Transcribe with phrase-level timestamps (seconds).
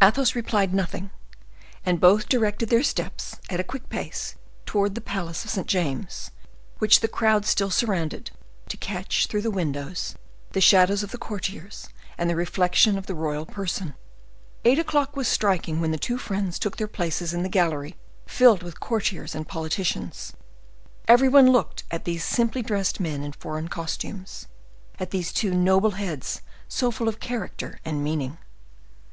[0.00, 1.10] Athos replied nothing;
[1.84, 5.66] and both directed their steps, at a quick pace, towards the palace of St.
[5.66, 6.30] James's,
[6.78, 8.30] which the crowd still surrounded,
[8.68, 10.14] to catch, through the windows,
[10.52, 13.94] the shadows of the courtiers, and the reflection of the royal person.
[14.64, 17.96] Eight o'clock was striking when the two friends took their places in the gallery
[18.26, 20.34] filled with courtiers and politicians.
[21.08, 24.46] Every one looked at these simply dressed men in foreign costumes,
[25.00, 28.38] at these two noble heads so full of character and meaning.